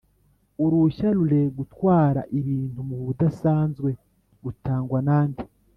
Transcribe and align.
Uruhushya 0.63 1.07
ruregutwara 1.17 2.21
ibintu 2.39 2.79
mubudasanzwe 2.89 3.89
rutangwa 4.43 4.99
nande 5.07 5.43